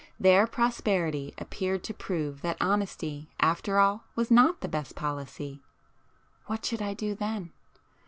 Their 0.19 0.47
prosperity 0.47 1.35
appeared 1.37 1.83
to 1.83 1.93
prove 1.93 2.41
that 2.41 2.57
honesty 2.59 3.29
after 3.39 3.77
all 3.77 4.03
was 4.15 4.31
not 4.31 4.61
the 4.61 4.67
best 4.67 4.95
policy. 4.95 5.61
What 6.47 6.65
should 6.65 6.81
I 6.81 6.95
do 6.95 7.13
then? 7.13 7.51